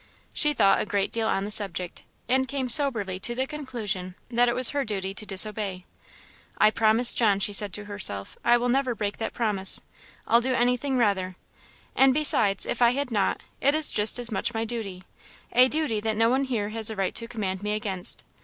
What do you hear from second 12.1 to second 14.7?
besides, if I had not, it is just as much my